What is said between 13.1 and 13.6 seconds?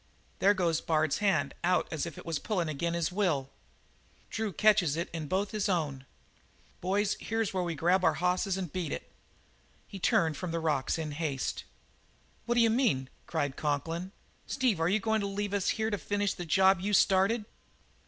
cried